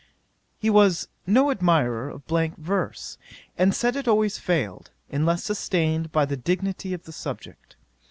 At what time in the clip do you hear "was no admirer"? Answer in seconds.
0.71-2.09